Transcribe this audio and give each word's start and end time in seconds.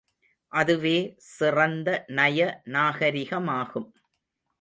அதுவே 0.51 0.95
சிறந்த 1.17 1.89
நய 2.07 2.39
நாகரிகமாகும். 2.69 3.87